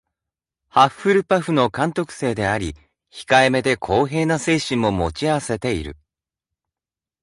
[0.67, 2.75] ハッフルパフの監督生であり、
[3.13, 5.95] 控えめで公平な精神も持ち合わせている。